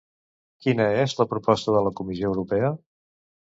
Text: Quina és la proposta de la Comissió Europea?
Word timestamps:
Quina 0.65 0.87
és 1.01 1.13
la 1.19 1.27
proposta 1.33 1.75
de 1.77 1.83
la 1.89 1.93
Comissió 2.01 2.33
Europea? 2.33 2.73